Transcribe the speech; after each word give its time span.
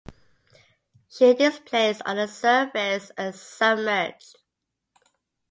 She 1.09 1.35
displaced 1.35 2.01
on 2.07 2.15
the 2.17 2.27
surface 2.27 3.11
and 3.19 3.35
submerged. 3.35 4.35